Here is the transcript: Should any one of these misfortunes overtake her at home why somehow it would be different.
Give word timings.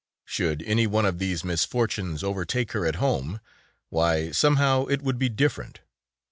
Should 0.25 0.63
any 0.63 0.87
one 0.87 1.05
of 1.05 1.19
these 1.19 1.43
misfortunes 1.43 2.23
overtake 2.23 2.71
her 2.71 2.87
at 2.87 2.95
home 2.95 3.39
why 3.89 4.31
somehow 4.31 4.85
it 4.87 5.03
would 5.03 5.19
be 5.19 5.29
different. 5.29 5.81